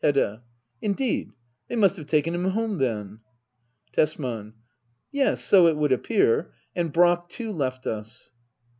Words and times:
[aCT 0.03 0.17
III. 0.17 0.23
Hbdda. 0.25 0.41
Indeed! 0.81 1.31
They 1.67 1.75
must 1.75 1.95
have 1.97 2.07
taken 2.07 2.33
him 2.33 2.45
home 2.45 2.79
then. 2.79 3.19
Tesman. 3.93 4.53
Yes^ 5.13 5.37
so 5.41 5.67
it 5.67 5.77
would 5.77 5.91
appear. 5.91 6.53
And 6.75 6.91
Bracks 6.91 7.31
too^ 7.35 7.55
left 7.55 7.85
us. 7.85 8.31